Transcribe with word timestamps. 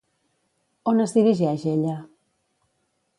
On 0.91 1.03
es 1.03 1.13
dirigeix 1.17 1.67
ella? 1.75 1.95